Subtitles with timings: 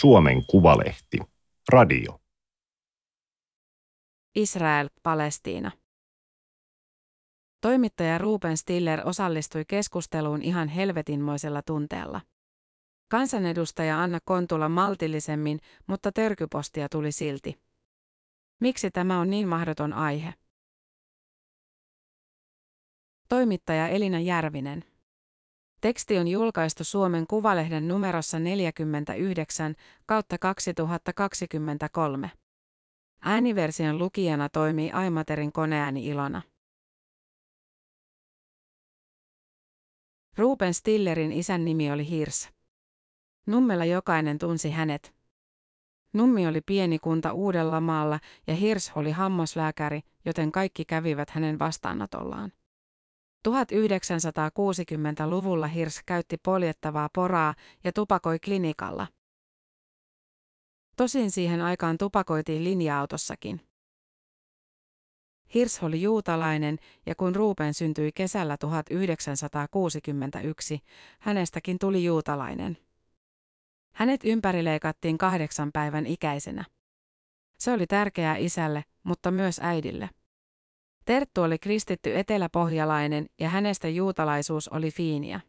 [0.00, 1.18] Suomen Kuvalehti.
[1.68, 2.20] Radio.
[4.34, 5.70] Israel, Palestiina.
[7.60, 12.20] Toimittaja Ruben Stiller osallistui keskusteluun ihan helvetinmoisella tunteella.
[13.08, 17.60] Kansanedustaja Anna Kontula maltillisemmin, mutta törkypostia tuli silti.
[18.60, 20.34] Miksi tämä on niin mahdoton aihe?
[23.28, 24.95] Toimittaja Elina Järvinen.
[25.80, 29.74] Teksti on julkaistu Suomen Kuvalehden numerossa 49
[30.06, 32.30] kautta 2023.
[33.20, 36.42] Ääniversion lukijana toimii Aimaterin koneääni Ilona.
[40.36, 42.50] Ruben Stillerin isän nimi oli Hirs.
[43.46, 45.14] Nummella jokainen tunsi hänet.
[46.12, 52.52] Nummi oli pieni kunta Uudellamaalla ja Hirs oli hammaslääkäri, joten kaikki kävivät hänen vastaanotollaan.
[53.46, 59.06] 1960-luvulla Hirs käytti poljettavaa poraa ja tupakoi klinikalla.
[60.96, 63.60] Tosin siihen aikaan tupakoitiin linja-autossakin.
[65.54, 70.80] Hirs oli juutalainen ja kun Ruben syntyi kesällä 1961,
[71.18, 72.78] hänestäkin tuli juutalainen.
[73.94, 76.64] Hänet ympärileikattiin kahdeksan päivän ikäisenä.
[77.58, 80.10] Se oli tärkeää isälle, mutta myös äidille.
[81.06, 85.40] Terttu oli kristitty eteläpohjalainen ja hänestä juutalaisuus oli fiiniä.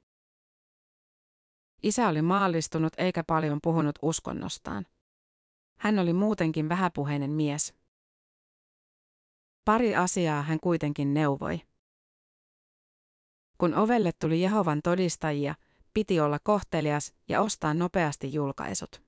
[1.83, 4.85] Isä oli maallistunut eikä paljon puhunut uskonnostaan.
[5.79, 7.73] Hän oli muutenkin vähäpuheinen mies.
[9.65, 11.61] Pari asiaa hän kuitenkin neuvoi.
[13.57, 15.55] Kun ovelle tuli Jehovan todistajia,
[15.93, 19.01] piti olla kohtelias ja ostaa nopeasti julkaisut.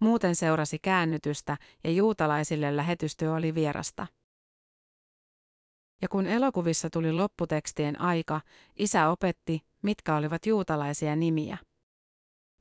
[0.00, 4.06] Muuten seurasi käännytystä ja juutalaisille lähetystyö oli vierasta.
[6.02, 8.40] Ja kun elokuvissa tuli lopputekstien aika,
[8.76, 11.58] isä opetti, mitkä olivat juutalaisia nimiä.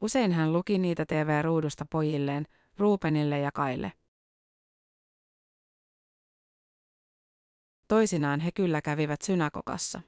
[0.01, 2.45] Usein hän luki niitä TV-ruudusta pojilleen,
[2.77, 3.91] Ruupenille ja Kaille.
[7.87, 10.01] Toisinaan he kyllä kävivät synagogassa.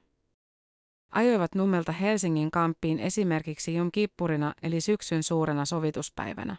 [1.10, 6.56] Ajoivat nummelta Helsingin kamppiin esimerkiksi Jom Kippurina eli syksyn suurena sovituspäivänä.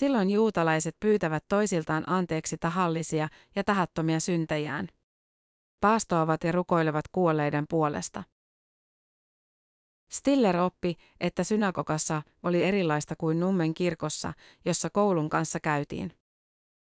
[0.00, 4.88] Silloin juutalaiset pyytävät toisiltaan anteeksi tahallisia ja tahattomia syntejään.
[5.80, 8.22] Paastoavat ja rukoilevat kuolleiden puolesta.
[10.10, 14.32] Stiller oppi, että synagogassa oli erilaista kuin Nummen kirkossa,
[14.64, 16.12] jossa koulun kanssa käytiin.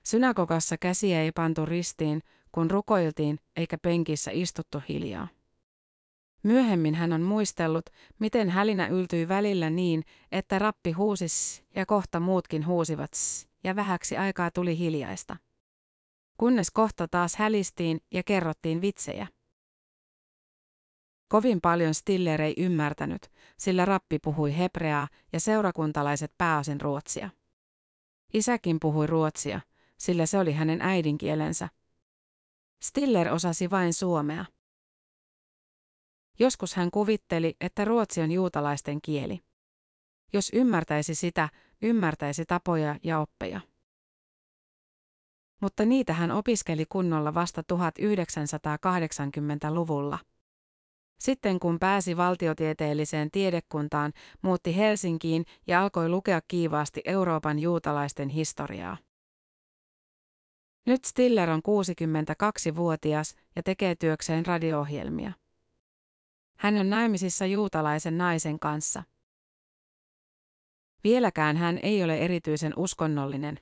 [0.04, 2.20] Synagogassa käsiä ei pantu ristiin,
[2.52, 5.28] kun rukoiltiin, eikä penkissä istuttu hiljaa.
[6.44, 11.26] Myöhemmin hän on muistellut, miten hälinä yltyi välillä niin, että rappi huusi
[11.76, 13.10] ja kohta muutkin huusivat
[13.64, 15.36] ja vähäksi aikaa tuli hiljaista.
[16.38, 19.26] Kunnes kohta taas hälistiin ja kerrottiin vitsejä.
[21.28, 27.30] Kovin paljon Stiller ei ymmärtänyt, sillä rappi puhui hebreaa ja seurakuntalaiset pääosin ruotsia.
[28.34, 29.60] Isäkin puhui ruotsia,
[29.98, 31.68] sillä se oli hänen äidinkielensä.
[32.82, 34.44] Stiller osasi vain suomea.
[36.38, 39.40] Joskus hän kuvitteli, että ruotsi on juutalaisten kieli.
[40.32, 41.48] Jos ymmärtäisi sitä,
[41.82, 43.60] ymmärtäisi tapoja ja oppeja.
[45.60, 50.18] Mutta niitä hän opiskeli kunnolla vasta 1980-luvulla.
[51.20, 54.12] Sitten kun pääsi valtiotieteelliseen tiedekuntaan,
[54.42, 58.96] muutti Helsinkiin ja alkoi lukea kiivaasti Euroopan juutalaisten historiaa.
[60.86, 65.32] Nyt Stiller on 62-vuotias ja tekee työkseen radio-ohjelmia.
[66.58, 69.02] Hän on naimisissa juutalaisen naisen kanssa.
[71.04, 73.60] Vieläkään hän ei ole erityisen uskonnollinen.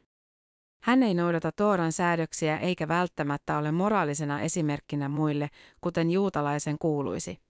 [0.83, 5.49] Hän ei noudata Tooran säädöksiä eikä välttämättä ole moraalisena esimerkkinä muille,
[5.81, 7.41] kuten juutalaisen kuuluisi.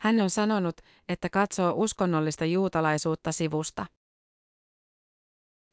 [0.00, 0.76] Hän on sanonut,
[1.08, 3.86] että katsoo uskonnollista juutalaisuutta sivusta.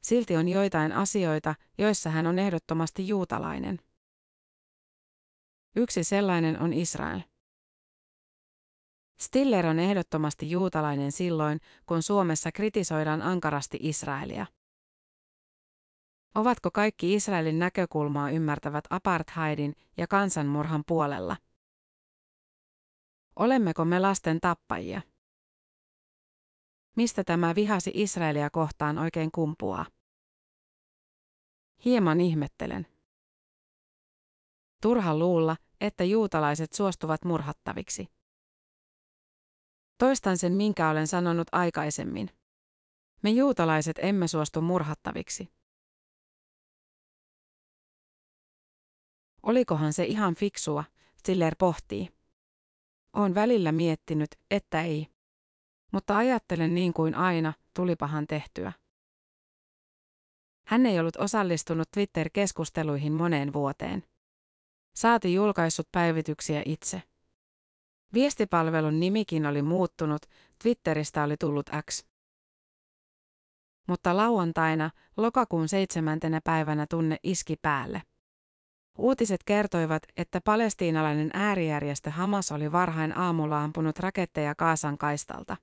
[0.02, 3.78] Silti on joitain asioita, joissa hän on ehdottomasti juutalainen.
[5.76, 7.20] Yksi sellainen on Israel.
[9.18, 14.46] Stiller on ehdottomasti juutalainen silloin, kun Suomessa kritisoidaan ankarasti Israelia.
[16.34, 21.36] Ovatko kaikki Israelin näkökulmaa ymmärtävät apartheidin ja kansanmurhan puolella?
[23.36, 25.02] Olemmeko me lasten tappajia?
[26.96, 29.86] Mistä tämä vihasi Israelia kohtaan oikein kumpuaa?
[31.84, 32.86] Hieman ihmettelen.
[34.82, 38.08] Turha luulla, että juutalaiset suostuvat murhattaviksi.
[40.04, 42.30] Toistan sen, minkä olen sanonut aikaisemmin.
[43.22, 45.48] Me juutalaiset emme suostu murhattaviksi.
[49.42, 50.84] Olikohan se ihan fiksua,
[51.16, 52.08] Stiller pohtii.
[53.12, 55.08] Olen välillä miettinyt, että ei.
[55.92, 58.72] Mutta ajattelen niin kuin aina, tulipahan tehtyä.
[60.66, 64.04] Hän ei ollut osallistunut Twitter-keskusteluihin moneen vuoteen.
[64.94, 67.02] Saati julkaissut päivityksiä itse.
[68.14, 70.22] Viestipalvelun nimikin oli muuttunut,
[70.62, 72.04] Twitteristä oli tullut X.
[73.88, 78.02] Mutta lauantaina, lokakuun seitsemäntenä päivänä tunne iski päälle.
[78.98, 85.56] Uutiset kertoivat, että palestiinalainen äärijärjestö Hamas oli varhain aamulla ampunut raketteja Kaasan kaistalta.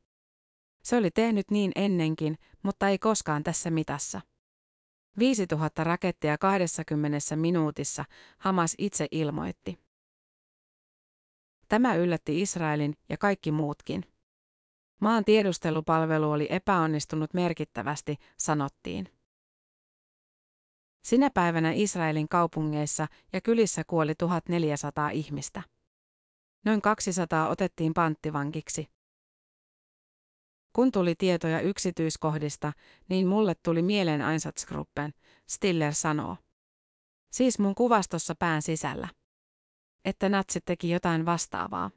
[0.84, 4.22] Se oli tehnyt niin ennenkin, mutta ei koskaan tässä mitassa.
[5.20, 8.06] 5000 rakettia 20 minuutissa,
[8.38, 9.91] Hamas itse ilmoitti.
[11.72, 14.04] Tämä yllätti Israelin ja kaikki muutkin.
[15.02, 19.08] Maan tiedustelupalvelu oli epäonnistunut merkittävästi, sanottiin.
[21.04, 25.62] Sinä päivänä Israelin kaupungeissa ja kylissä kuoli 1400 ihmistä.
[26.66, 28.88] Noin 200 otettiin panttivankiksi.
[30.76, 32.74] Kun tuli tietoja yksityiskohdista,
[33.10, 35.14] niin mulle tuli mieleen Einsatzgruppen,
[35.50, 36.38] Stiller sanoo.
[37.32, 39.21] Siis mun kuvastossa pään sisällä.
[40.06, 41.92] Että natsit teki jotain vastaavaa.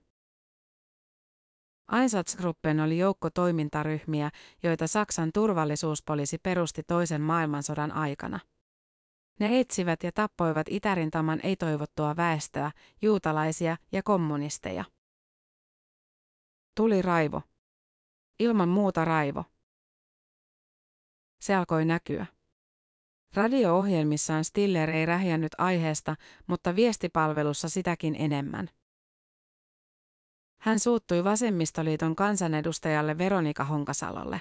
[2.00, 4.30] Einsatzgruppen oli joukko toimintaryhmiä,
[4.62, 8.40] joita Saksan turvallisuuspoliisi perusti toisen maailmansodan aikana.
[9.40, 12.72] Ne etsivät ja tappoivat itärintaman ei-toivottua väestöä,
[13.02, 14.84] juutalaisia ja kommunisteja.
[16.76, 17.42] Tuli raivo.
[18.38, 19.44] Ilman muuta raivo.
[21.40, 22.26] Se alkoi näkyä.
[23.34, 26.16] Radio-ohjelmissaan Stiller ei rähjännyt aiheesta,
[26.46, 28.68] mutta viestipalvelussa sitäkin enemmän.
[30.60, 34.40] Hän suuttui vasemmistoliiton kansanedustajalle Veronika Honkasalolle.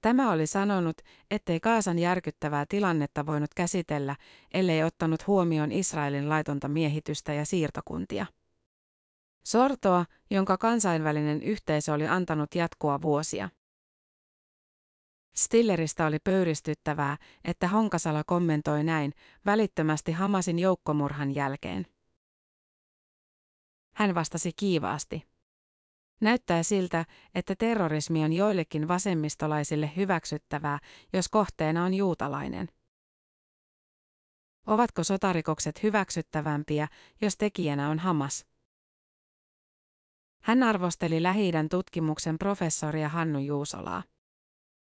[0.00, 0.96] Tämä oli sanonut,
[1.30, 4.16] ettei Kaasan järkyttävää tilannetta voinut käsitellä,
[4.54, 8.26] ellei ottanut huomioon Israelin laitonta miehitystä ja siirtokuntia.
[9.44, 13.48] Sortoa, jonka kansainvälinen yhteisö oli antanut jatkua vuosia.
[15.36, 19.12] Stilleristä oli pöyristyttävää, että Honkasalo kommentoi näin
[19.46, 21.86] välittömästi Hamasin joukkomurhan jälkeen.
[23.94, 25.22] Hän vastasi kiivaasti.
[26.20, 27.04] Näyttää siltä,
[27.34, 30.78] että terrorismi on joillekin vasemmistolaisille hyväksyttävää,
[31.12, 32.68] jos kohteena on juutalainen.
[34.66, 36.88] Ovatko sotarikokset hyväksyttävämpiä,
[37.20, 38.46] jos tekijänä on Hamas?
[40.42, 44.02] Hän arvosteli lähi tutkimuksen professoria Hannu Juusolaa.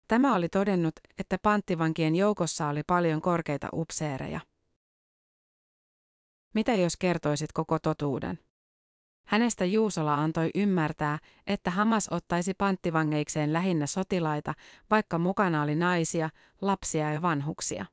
[0.08, 4.40] Tämä oli todennut, että panttivankien joukossa oli paljon korkeita upseereja.
[6.54, 8.38] Mitä jos kertoisit koko totuuden?
[9.26, 14.54] Hänestä Juusola antoi ymmärtää, että Hamas ottaisi panttivangeikseen lähinnä sotilaita,
[14.90, 16.30] vaikka mukana oli naisia,
[16.60, 17.86] lapsia ja vanhuksia.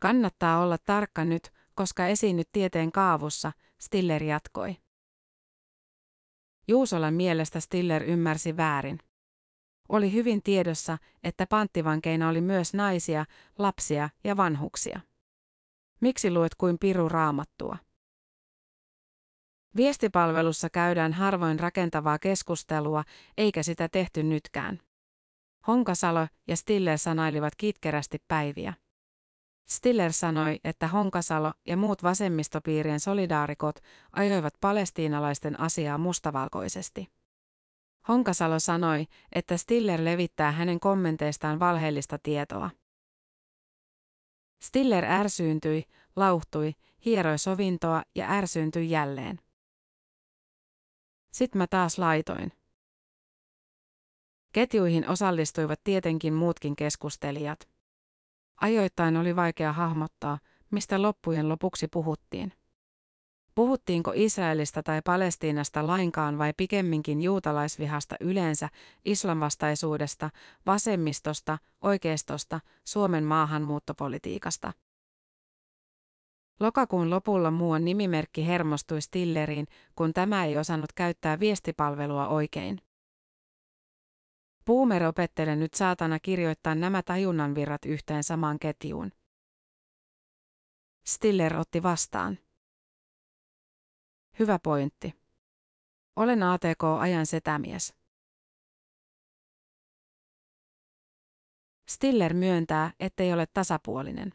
[0.00, 4.76] Kannattaa olla tarkka nyt, koska esiinnyt tieteen kaavussa, Stiller jatkoi.
[6.68, 8.98] Juusolan mielestä Stiller ymmärsi väärin.
[9.90, 13.24] Oli hyvin tiedossa, että panttivankeina oli myös naisia,
[13.58, 15.00] lapsia ja vanhuksia.
[16.00, 17.76] Miksi luet kuin piru raamattua?
[19.76, 23.04] Viestipalvelussa käydään harvoin rakentavaa keskustelua,
[23.38, 24.80] eikä sitä tehty nytkään.
[25.66, 28.74] Honkasalo ja Stiller sanailivat kitkerästi päiviä.
[29.68, 33.76] Stiller sanoi, että Honkasalo ja muut vasemmistopiirien solidaarikot
[34.12, 37.19] ajoivat palestiinalaisten asiaa mustavalkoisesti.
[38.08, 42.70] Honkasalo sanoi, että Stiller levittää hänen kommenteistaan valheellista tietoa.
[44.62, 45.84] Stiller ärsyyntyi,
[46.16, 46.72] lauhtui,
[47.04, 49.40] hieroi sovintoa ja ärsyyntyi jälleen.
[51.32, 52.52] Sitten mä taas laitoin.
[54.52, 57.68] Ketjuihin osallistuivat tietenkin muutkin keskustelijat.
[58.60, 60.38] Ajoittain oli vaikea hahmottaa,
[60.70, 62.52] mistä loppujen lopuksi puhuttiin.
[63.60, 68.68] Puhuttiinko Israelista tai Palestiinasta lainkaan vai pikemminkin juutalaisvihasta yleensä,
[69.04, 70.30] islamvastaisuudesta,
[70.66, 74.72] vasemmistosta, oikeistosta, Suomen maahanmuuttopolitiikasta?
[76.60, 82.80] Lokakuun lopulla muun nimimerkki hermostui Stilleriin, kun tämä ei osannut käyttää viestipalvelua oikein.
[84.66, 89.12] Boomer opettele nyt saatana kirjoittaa nämä tajunnanvirrat yhteen samaan ketjuun.
[91.06, 92.38] Stiller otti vastaan.
[94.40, 95.14] Hyvä pointti.
[96.16, 97.94] Olen ATK-ajan setämies.
[101.88, 104.34] Stiller myöntää, ettei ole tasapuolinen.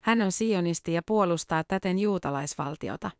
[0.00, 3.10] Hän on sionisti ja puolustaa täten juutalaisvaltiota.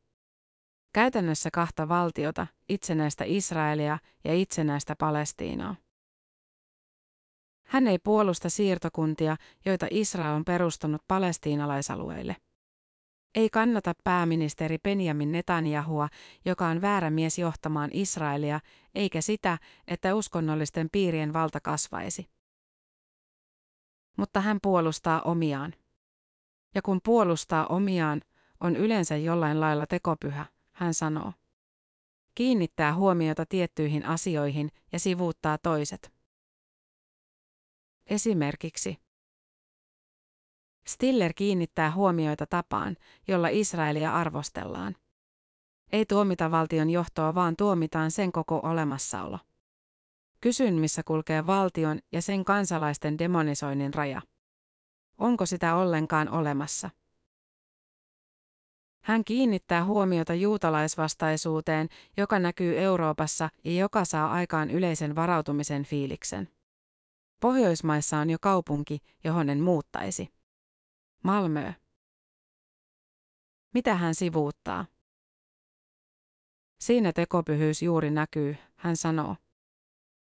[0.93, 5.77] Käytännössä kahta valtiota, itsenäistä Israelia ja itsenäistä Palestiinaa.
[7.67, 12.37] Hän ei puolusta siirtokuntia, joita Israel on perustanut palestiinalaisalueille.
[13.35, 16.09] Ei kannata pääministeri Benjamin Netanyahua,
[16.45, 18.61] joka on väärä mies johtamaan Israelia,
[18.95, 22.29] eikä sitä, että uskonnollisten piirien valta kasvaisi.
[24.17, 25.75] Mutta hän puolustaa omiaan.
[26.75, 28.21] Ja kun puolustaa omiaan,
[28.61, 31.33] on yleensä jollain lailla tekopyhä, hän sanoo.
[32.35, 36.13] Kiinnittää huomiota tiettyihin asioihin ja sivuuttaa toiset.
[38.07, 38.97] Esimerkiksi
[40.87, 42.97] Stiller kiinnittää huomioita tapaan,
[43.29, 44.97] jolla Israelia arvostellaan.
[45.93, 49.39] Ei tuomita valtion johtoa, vaan tuomitaan sen koko olemassaolo.
[50.41, 54.23] Kysyn, missä kulkee valtion ja sen kansalaisten demonisoinnin raja.
[55.19, 56.91] Onko sitä ollenkaan olemassa?
[59.05, 66.49] Hän kiinnittää huomiota juutalaisvastaisuuteen, joka näkyy Euroopassa ja joka saa aikaan yleisen varautumisen fiiliksen.
[67.41, 70.42] Pohjoismaissa on jo kaupunki, johon en muuttaisi.
[71.23, 71.73] Malmö.
[73.75, 74.87] Mitä hän sivuuttaa?
[76.81, 79.37] Siinä tekopyhyys juuri näkyy, hän sanoo.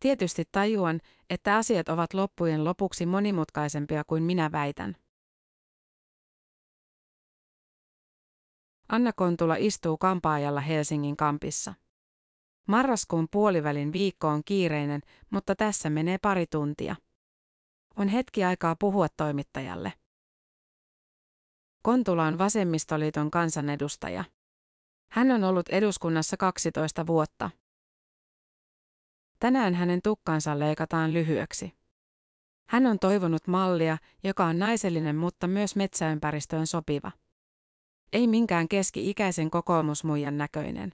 [0.00, 4.96] Tietysti tajuan, että asiat ovat loppujen lopuksi monimutkaisempia kuin minä väitän.
[8.88, 11.74] Anna Kontula istuu kampaajalla Helsingin kampissa.
[12.68, 16.96] Marraskuun puolivälin viikko on kiireinen, mutta tässä menee pari tuntia.
[17.96, 19.92] On hetki aikaa puhua toimittajalle.
[21.84, 24.24] Kontula on vasemmistoliiton kansanedustaja.
[25.10, 27.50] Hän on ollut eduskunnassa 12 vuotta.
[29.38, 31.72] Tänään hänen tukkansa leikataan lyhyeksi.
[32.68, 37.12] Hän on toivonut mallia, joka on naisellinen mutta myös metsäympäristöön sopiva.
[38.12, 40.92] Ei minkään keski-ikäisen kokoomusmuijan näköinen.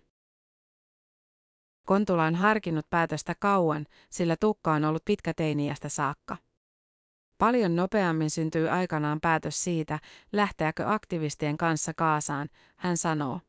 [1.86, 6.36] Kontula on harkinnut päätöstä kauan, sillä tukka on ollut pitkä teiniästä saakka.
[7.40, 9.98] Paljon nopeammin syntyy aikanaan päätös siitä,
[10.32, 13.40] lähteäkö aktivistien kanssa Kaasaan, hän sanoo.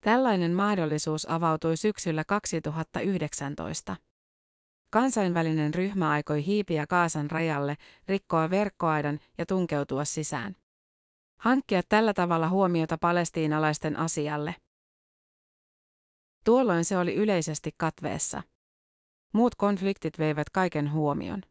[0.00, 3.96] Tällainen mahdollisuus avautui syksyllä 2019.
[4.90, 7.76] Kansainvälinen ryhmä aikoi hiipiä Kaasan rajalle,
[8.08, 10.56] rikkoa verkkoaidan ja tunkeutua sisään.
[11.38, 14.54] Hankkia tällä tavalla huomiota palestiinalaisten asialle.
[16.44, 18.42] Tuolloin se oli yleisesti katveessa.
[19.32, 21.42] Muut konfliktit veivät kaiken huomion.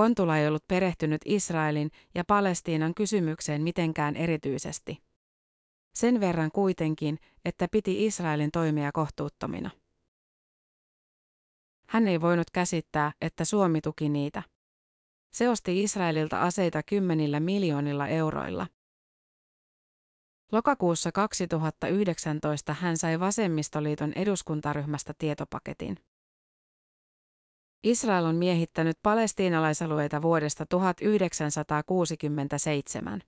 [0.00, 5.02] Kontula ei ollut perehtynyt Israelin ja Palestiinan kysymykseen mitenkään erityisesti.
[5.94, 9.70] Sen verran kuitenkin, että piti Israelin toimia kohtuuttomina.
[11.86, 14.42] Hän ei voinut käsittää, että Suomi tuki niitä.
[15.30, 18.66] Se osti Israelilta aseita kymmenillä miljoonilla euroilla.
[20.52, 25.96] Lokakuussa 2019 hän sai Vasemmistoliiton eduskuntaryhmästä tietopaketin.
[27.84, 33.20] Israel on miehittänyt palestiinalaisalueita vuodesta 1967.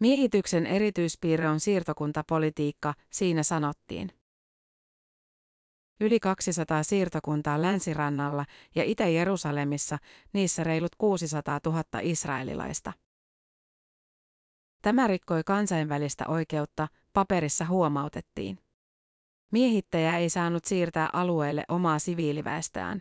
[0.00, 4.12] Miehityksen erityispiirre on siirtokuntapolitiikka, siinä sanottiin.
[6.00, 9.98] Yli 200 siirtokuntaa länsirannalla ja Itä-Jerusalemissa,
[10.32, 12.92] niissä reilut 600 000 israelilaista.
[14.82, 18.58] Tämä rikkoi kansainvälistä oikeutta, paperissa huomautettiin.
[19.52, 23.00] Miehittäjä ei saanut siirtää alueelle omaa siviiliväestöään.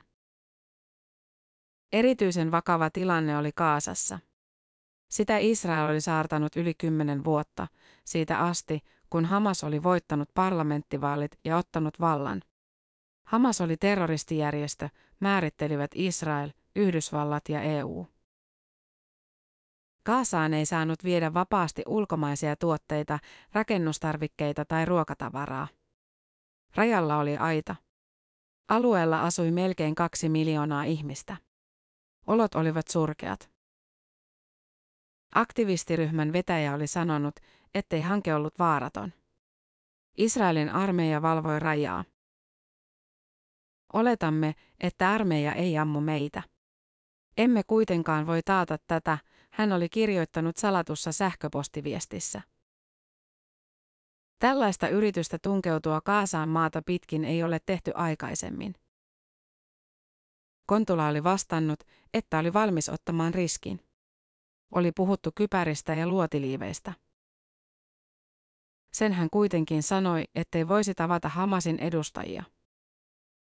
[1.91, 4.19] Erityisen vakava tilanne oli Kaasassa.
[5.09, 7.67] Sitä Israel oli saartanut yli kymmenen vuotta,
[8.05, 8.79] siitä asti,
[9.09, 12.41] kun Hamas oli voittanut parlamenttivaalit ja ottanut vallan.
[13.23, 18.07] Hamas oli terroristijärjestö, määrittelivät Israel, Yhdysvallat ja EU.
[20.03, 23.19] Kaasaan ei saanut viedä vapaasti ulkomaisia tuotteita,
[23.53, 25.67] rakennustarvikkeita tai ruokatavaraa.
[26.75, 27.75] Rajalla oli aita.
[28.67, 31.37] Alueella asui melkein kaksi miljoonaa ihmistä.
[32.27, 33.51] Olot olivat surkeat.
[35.35, 37.35] Aktivistiryhmän vetäjä oli sanonut,
[37.73, 39.13] ettei hanke ollut vaaraton.
[40.17, 42.05] Israelin armeija valvoi rajaa.
[43.93, 46.43] Oletamme, että armeija ei ammu meitä.
[47.37, 49.17] Emme kuitenkaan voi taata tätä,
[49.51, 52.41] hän oli kirjoittanut salatussa sähköpostiviestissä.
[54.39, 58.75] Tällaista yritystä tunkeutua Kaasaan maata pitkin ei ole tehty aikaisemmin.
[60.65, 63.79] Kontula oli vastannut, että oli valmis ottamaan riskin.
[64.71, 66.93] Oli puhuttu kypäristä ja luotiliiveistä.
[68.93, 72.43] Sen hän kuitenkin sanoi, ettei voisi tavata Hamasin edustajia.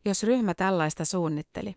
[0.04, 1.76] Jos ryhmä tällaista suunnitteli.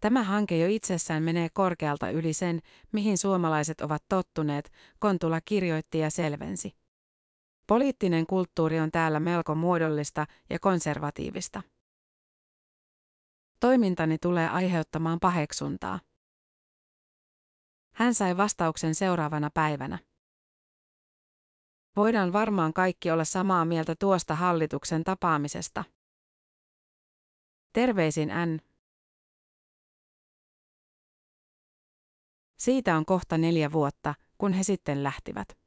[0.00, 2.60] Tämä hanke jo itsessään menee korkealta yli sen,
[2.92, 6.76] mihin suomalaiset ovat tottuneet, Kontula kirjoitti ja selvensi.
[7.66, 11.62] Poliittinen kulttuuri on täällä melko muodollista ja konservatiivista.
[13.62, 16.00] Toimintani tulee aiheuttamaan paheksuntaa.
[17.94, 19.98] Hän sai vastauksen seuraavana päivänä.
[21.96, 25.84] Voidaan varmaan kaikki olla samaa mieltä tuosta hallituksen tapaamisesta.
[27.72, 28.58] Terveisin N.
[32.58, 35.58] Siitä on kohta neljä vuotta, kun he sitten lähtivät.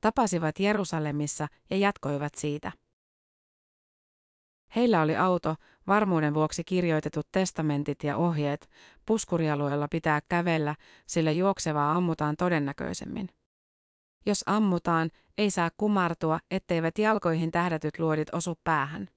[0.00, 2.72] Tapasivat Jerusalemissa ja jatkoivat siitä.
[4.76, 5.54] Heillä oli auto,
[5.86, 8.70] varmuuden vuoksi kirjoitetut testamentit ja ohjeet,
[9.06, 10.74] puskurialueella pitää kävellä,
[11.06, 13.28] sillä juoksevaa ammutaan todennäköisemmin.
[14.26, 19.08] Jos ammutaan, ei saa kumartua, etteivät jalkoihin tähdätyt luodit osu päähän.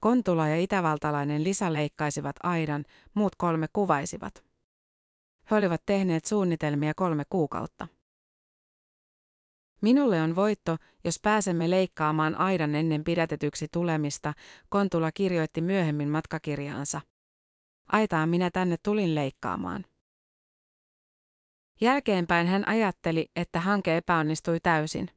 [0.00, 2.84] Kontula ja itävaltalainen Lisa leikkaisivat aidan,
[3.14, 4.44] muut kolme kuvaisivat.
[5.50, 7.88] He olivat tehneet suunnitelmia kolme kuukautta.
[9.82, 14.32] Minulle on voitto, jos pääsemme leikkaamaan aidan ennen pidätetyksi tulemista,
[14.68, 17.00] Kontula kirjoitti myöhemmin matkakirjaansa.
[17.88, 19.84] Aitaan minä tänne tulin leikkaamaan.
[21.80, 25.10] Jälkeenpäin hän ajatteli, että hanke epäonnistui täysin.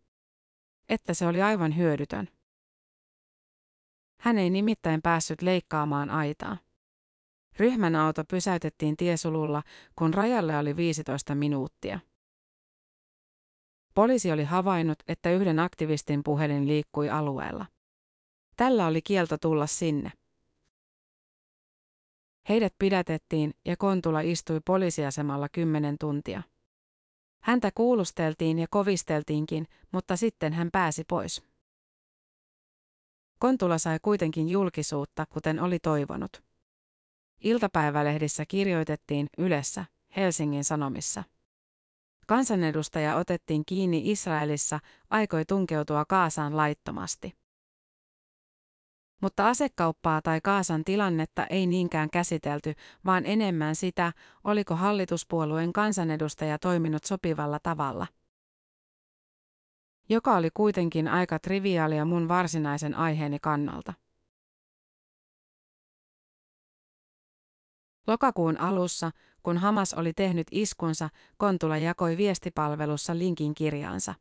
[0.90, 2.28] Että se oli aivan hyödytön.
[4.20, 6.58] Hän ei nimittäin päässyt leikkaamaan aitaa.
[7.60, 9.64] Ryhmän auto pysäytettiin tiesululla,
[9.96, 12.00] kun rajalle oli 15 minuuttia.
[13.96, 17.66] Poliisi oli havainnut, että yhden aktivistin puhelin liikkui alueella.
[18.58, 20.12] Tällä oli kielto tulla sinne.
[22.50, 26.44] Heidät pidätettiin ja Kontula istui poliisiasemalla kymmenen tuntia.
[27.40, 31.44] Häntä kuulusteltiin ja kovisteltiinkin, mutta sitten hän pääsi pois.
[33.40, 36.44] Kontula sai kuitenkin julkisuutta, kuten oli toivonut.
[37.44, 39.86] Iltapäivälehdissä kirjoitettiin Ylessä,
[40.16, 41.24] Helsingin Sanomissa.
[42.26, 44.80] Kansanedustaja otettiin kiinni Israelissa,
[45.10, 47.36] aikoi tunkeutua Kaasaan laittomasti.
[49.22, 52.74] Mutta asekauppaa tai Kaasan tilannetta ei niinkään käsitelty,
[53.06, 54.14] vaan enemmän sitä,
[54.44, 58.08] oliko hallituspuolueen kansanedustaja toiminut sopivalla tavalla.
[60.10, 63.94] Joka oli kuitenkin aika triviaalia mun varsinaisen aiheeni kannalta.
[68.08, 69.12] Lokakuun alussa,
[69.44, 74.16] kun Hamas oli tehnyt iskunsa, Kontula jakoi viestipalvelussa linkin kirjaansa.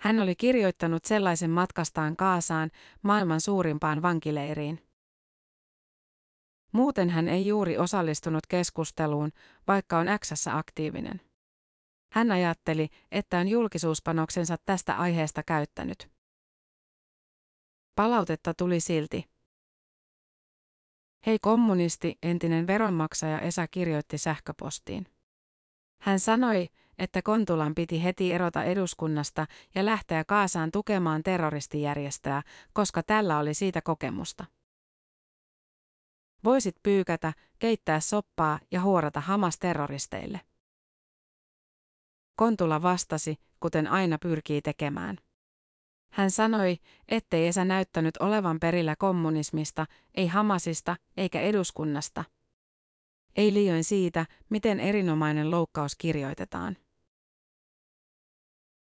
[0.00, 2.70] Hän oli kirjoittanut sellaisen matkastaan Kaasaan,
[3.02, 4.88] maailman suurimpaan vankileiriin.
[6.72, 9.32] Muuten hän ei juuri osallistunut keskusteluun,
[9.68, 11.20] vaikka on Xssä aktiivinen.
[12.12, 16.10] Hän ajatteli, että on julkisuuspanoksensa tästä aiheesta käyttänyt.
[17.94, 19.37] Palautetta tuli silti.
[21.26, 25.06] Hei kommunisti, entinen veronmaksaja Esa kirjoitti sähköpostiin.
[26.00, 33.38] Hän sanoi, että Kontulan piti heti erota eduskunnasta ja lähteä Kaasaan tukemaan terroristijärjestöä, koska tällä
[33.38, 34.44] oli siitä kokemusta.
[36.44, 40.40] Voisit pyykätä, keittää soppaa ja huorata Hamas terroristeille.
[42.36, 45.18] Kontula vastasi, kuten aina pyrkii tekemään.
[46.10, 46.76] Hän sanoi,
[47.08, 52.24] ettei Esa näyttänyt olevan perillä kommunismista, ei Hamasista eikä eduskunnasta.
[53.36, 56.76] Ei liioin siitä, miten erinomainen loukkaus kirjoitetaan.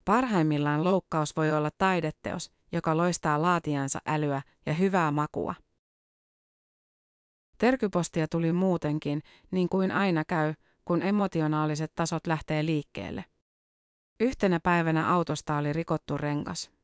[0.05, 5.55] Parhaimmillaan loukkaus voi olla taideteos, joka loistaa laatiansa älyä ja hyvää makua.
[7.59, 13.25] Terkypostia tuli muutenkin, niin kuin aina käy, kun emotionaaliset tasot lähtee liikkeelle.
[14.21, 16.76] Yhtenä päivänä autosta oli rikottu rengas.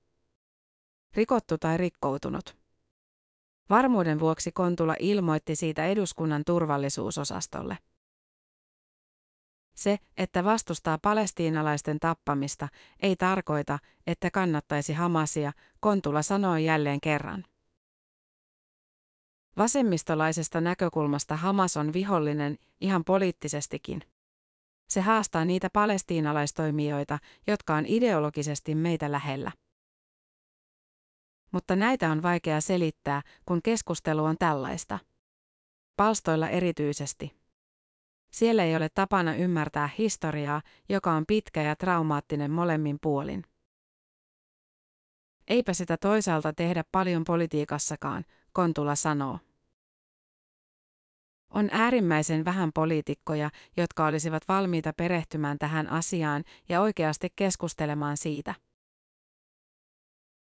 [1.14, 2.56] Rikottu tai rikkoutunut.
[3.70, 7.78] Varmuuden vuoksi Kontula ilmoitti siitä eduskunnan turvallisuusosastolle.
[9.74, 12.68] Se, että vastustaa palestiinalaisten tappamista,
[13.00, 17.44] ei tarkoita, että kannattaisi Hamasia, Kontula sanoi jälleen kerran.
[19.56, 24.02] Vasemmistolaisesta näkökulmasta Hamas on vihollinen ihan poliittisestikin.
[24.88, 29.52] Se haastaa niitä palestiinalaistoimijoita, jotka on ideologisesti meitä lähellä.
[31.52, 34.98] Mutta näitä on vaikea selittää, kun keskustelu on tällaista.
[35.96, 37.42] Palstoilla erityisesti.
[38.30, 43.44] Siellä ei ole tapana ymmärtää historiaa, joka on pitkä ja traumaattinen molemmin puolin.
[45.48, 49.38] Eipä sitä toisaalta tehdä paljon politiikassakaan, Kontula sanoo.
[51.50, 58.54] On äärimmäisen vähän poliitikkoja, jotka olisivat valmiita perehtymään tähän asiaan ja oikeasti keskustelemaan siitä.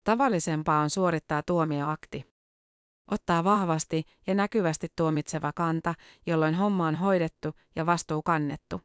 [0.05, 2.25] Tavallisempaa on suorittaa tuomioakti.
[3.11, 5.93] Ottaa vahvasti ja näkyvästi tuomitseva kanta,
[6.25, 8.81] jolloin homma on hoidettu ja vastuu kannettu.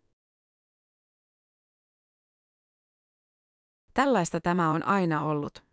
[3.95, 5.65] Tällaista tämä on aina ollut.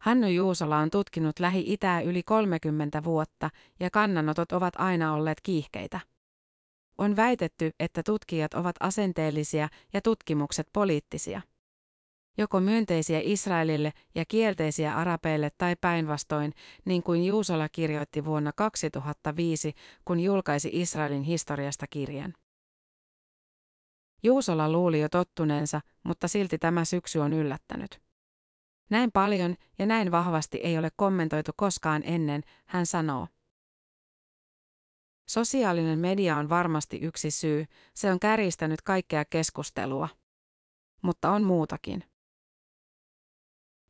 [0.00, 3.50] Hannu Juusola on tutkinut Lähi-Itää yli 30 vuotta
[3.80, 6.00] ja kannanotot ovat aina olleet kiihkeitä.
[6.98, 11.42] On väitetty, että tutkijat ovat asenteellisia ja tutkimukset poliittisia.
[12.38, 16.52] Joko myönteisiä Israelille ja kielteisiä arabeille tai päinvastoin,
[16.84, 22.34] niin kuin Juusola kirjoitti vuonna 2005, kun julkaisi Israelin historiasta kirjan.
[24.22, 28.00] Juusola luuli jo tottuneensa, mutta silti tämä syksy on yllättänyt.
[28.90, 33.28] Näin paljon ja näin vahvasti ei ole kommentoitu koskaan ennen, hän sanoo.
[35.28, 40.08] Sosiaalinen media on varmasti yksi syy, se on kärjistänyt kaikkea keskustelua.
[41.02, 42.04] Mutta on muutakin.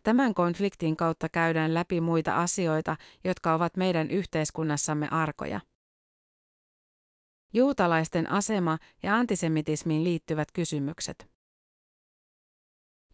[0.04, 5.60] Tämän konfliktin kautta käydään läpi muita asioita, jotka ovat meidän yhteiskunnassamme arkoja.
[7.52, 11.30] Juutalaisten asema ja antisemitismiin liittyvät kysymykset.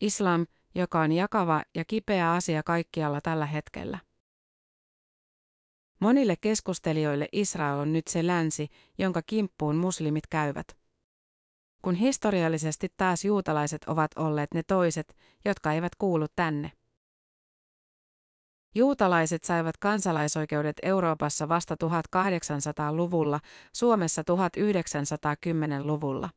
[0.01, 3.99] Islam, joka on jakava ja kipeä asia kaikkialla tällä hetkellä.
[6.01, 10.79] Monille keskustelijoille Israel on nyt se länsi, jonka kimppuun muslimit käyvät.
[11.83, 16.80] Kun historiallisesti taas juutalaiset ovat olleet ne toiset, jotka eivät kuulu tänne.
[18.75, 23.41] Juutalaiset saivat kansalaisoikeudet Euroopassa vasta 1800-luvulla,
[23.73, 26.31] Suomessa 1910-luvulla.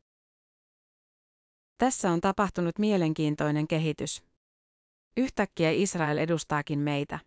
[1.77, 4.23] Tässä on tapahtunut mielenkiintoinen kehitys.
[5.17, 7.19] Yhtäkkiä Israel edustaakin meitä.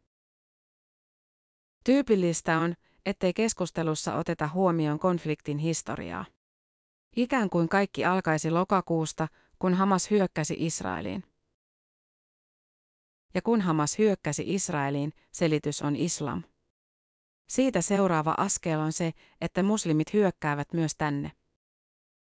[1.85, 2.75] Tyypillistä on,
[3.07, 6.25] ettei keskustelussa oteta huomioon konfliktin historiaa.
[7.17, 11.36] Ikään kuin kaikki alkaisi lokakuusta, kun Hamas hyökkäsi Israeliin.
[13.37, 16.43] Ja kun Hamas hyökkäsi Israeliin, selitys on islam.
[17.49, 21.33] Siitä seuraava askel on se, että muslimit hyökkäävät myös tänne.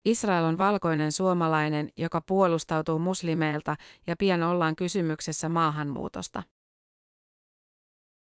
[0.05, 3.75] Israel on valkoinen suomalainen, joka puolustautuu muslimeilta
[4.07, 6.43] ja pian ollaan kysymyksessä maahanmuutosta.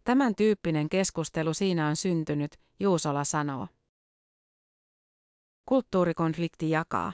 [0.04, 3.68] Tämän tyyppinen keskustelu siinä on syntynyt, Juusola sanoo.
[5.66, 7.14] Kulttuurikonflikti jakaa.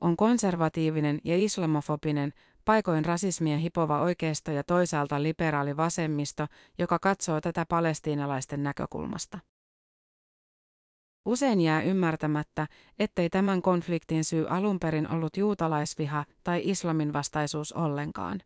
[0.00, 2.32] On konservatiivinen ja islamofobinen,
[2.68, 6.46] paikoin rasismia hipova oikeisto ja toisaalta liberaali vasemmisto,
[6.78, 9.38] joka katsoo tätä palestiinalaisten näkökulmasta.
[11.24, 12.66] Usein jää ymmärtämättä,
[12.98, 18.40] ettei tämän konfliktin syy alun perin ollut juutalaisviha tai islamin vastaisuus ollenkaan.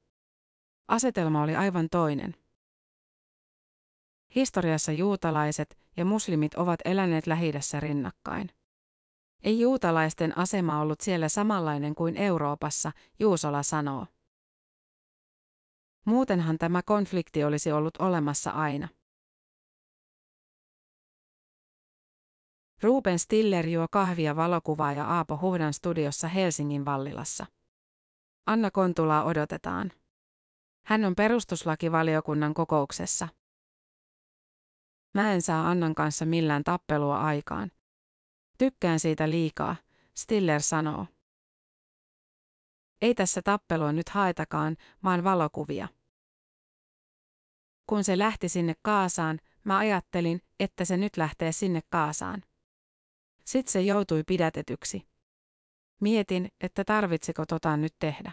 [0.88, 2.34] Asetelma oli aivan toinen.
[4.34, 8.50] Historiassa juutalaiset ja muslimit ovat eläneet lähidässä rinnakkain.
[9.42, 14.06] Ei juutalaisten asema ollut siellä samanlainen kuin Euroopassa, Juusola sanoo.
[16.04, 18.88] Muutenhan tämä konflikti olisi ollut olemassa aina.
[22.82, 27.46] Ruben Stiller juo kahvia valokuvaaja Aapo Huhdan studiossa Helsingin Vallilassa.
[28.46, 29.92] Anna Kontulaa odotetaan.
[30.86, 33.28] Hän on perustuslakivaliokunnan kokouksessa.
[35.14, 37.70] Mä en saa Annan kanssa millään tappelua aikaan.
[38.62, 39.76] Tykkään siitä liikaa,
[40.16, 41.06] Stiller sanoo.
[43.00, 45.88] Ei tässä tappelua nyt haetakaan, vaan valokuvia.
[47.86, 52.42] Kun se lähti sinne Kaasaan, mä ajattelin, että se nyt lähtee sinne Kaasaan.
[53.44, 55.08] Sitten se joutui pidätetyksi.
[56.00, 58.32] Mietin, että tarvitseko tota nyt tehdä.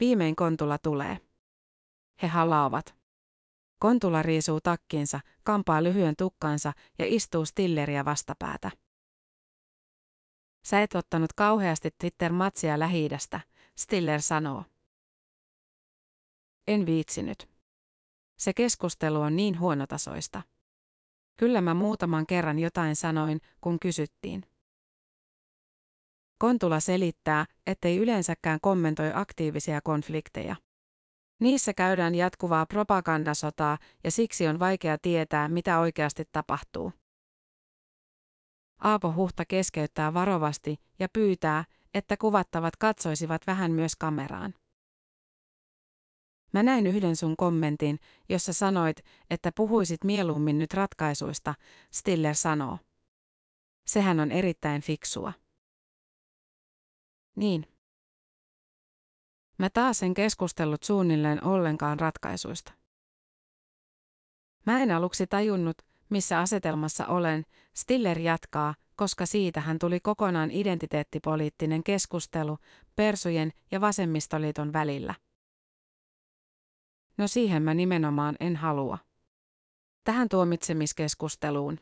[0.00, 1.18] Viimein Kontula tulee.
[2.22, 2.97] He halaovat.
[3.78, 8.70] Kontula riisuu takkinsa, kampaa lyhyen tukkansa ja istuu Stilleria vastapäätä.
[10.64, 13.08] Sä et ottanut kauheasti Twitter-matsia lähi
[13.78, 14.64] Stiller sanoo.
[16.66, 17.48] En viitsinyt.
[18.38, 20.42] Se keskustelu on niin huonotasoista.
[21.36, 24.44] Kyllä mä muutaman kerran jotain sanoin, kun kysyttiin.
[26.38, 30.56] Kontula selittää, ettei yleensäkään kommentoi aktiivisia konflikteja.
[31.40, 36.92] Niissä käydään jatkuvaa propagandasotaa ja siksi on vaikea tietää, mitä oikeasti tapahtuu.
[38.78, 44.54] Aapo Huhta keskeyttää varovasti ja pyytää, että kuvattavat katsoisivat vähän myös kameraan.
[46.52, 47.98] Mä näin yhden sun kommentin,
[48.28, 51.54] jossa sanoit, että puhuisit mieluummin nyt ratkaisuista,
[51.92, 52.78] Stiller sanoo.
[53.86, 55.32] Sehän on erittäin fiksua.
[57.36, 57.77] Niin.
[59.58, 62.72] Mä taas en keskustellut suunnilleen ollenkaan ratkaisuista.
[64.66, 67.44] Mä en aluksi tajunnut, missä asetelmassa olen,
[67.74, 72.58] Stiller jatkaa, koska siitä hän tuli kokonaan identiteettipoliittinen keskustelu
[72.96, 75.14] Persujen ja Vasemmistoliiton välillä.
[77.16, 78.98] No siihen mä nimenomaan en halua.
[80.04, 81.80] Tähän tuomitsemiskeskusteluun.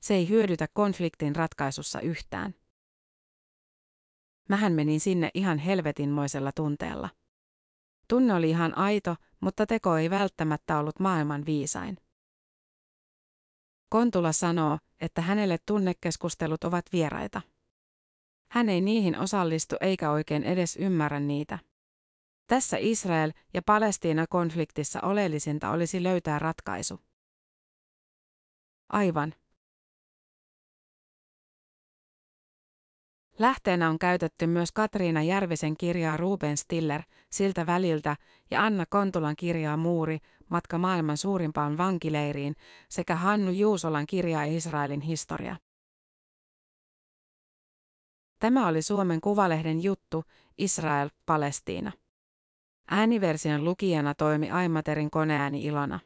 [0.00, 2.54] Se ei hyödytä konfliktin ratkaisussa yhtään.
[4.48, 7.08] Mähän menin sinne ihan helvetinmoisella tunteella.
[8.08, 11.96] Tunne oli ihan aito, mutta teko ei välttämättä ollut maailman viisain.
[13.88, 17.42] Kontula sanoo, että hänelle tunnekeskustelut ovat vieraita.
[18.50, 21.58] Hän ei niihin osallistu eikä oikein edes ymmärrä niitä.
[22.46, 27.00] Tässä Israel- ja Palestiina-konfliktissa oleellisinta olisi löytää ratkaisu.
[28.88, 29.34] Aivan.
[33.38, 38.16] Lähteenä on käytetty myös Katriina Järvisen kirjaa Ruben Stiller siltä väliltä
[38.50, 40.18] ja Anna Kontulan kirjaa Muuri,
[40.48, 42.56] matka maailman suurimpaan vankileiriin
[42.88, 45.56] sekä Hannu Juusolan kirjaa Israelin historia.
[48.38, 50.24] Tämä oli Suomen Kuvalehden juttu
[50.58, 51.92] Israel, Palestiina.
[52.90, 56.00] Ääniversion lukijana toimi Aimaterin koneääni Ilona.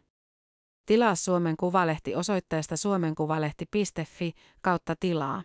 [0.87, 5.43] Tilaa Suomen Kuvalehti osoitteesta suomenkuvalehti.fi kautta tilaa.